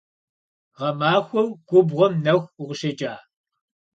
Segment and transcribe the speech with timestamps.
[0.77, 3.13] Гъэмахуэу губгъуэм нэху укъыщекӀа?